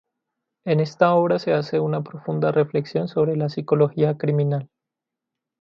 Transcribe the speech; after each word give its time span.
En 0.65 0.79
esta 0.79 1.13
obra 1.13 1.37
se 1.37 1.53
hace 1.53 1.79
una 1.79 2.01
profunda 2.01 2.51
reflexión 2.51 3.07
sobre 3.07 3.35
la 3.35 3.49
psicología 3.49 4.17
criminal. 4.17 4.67